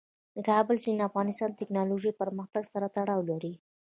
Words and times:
د 0.35 0.37
کابل 0.49 0.77
سیند 0.83 0.97
د 0.99 1.07
افغانستان 1.09 1.49
د 1.51 1.55
تکنالوژۍ 1.61 2.11
پرمختګ 2.21 2.63
سره 2.73 2.91
تړاو 2.97 3.21
لري. 3.31 3.53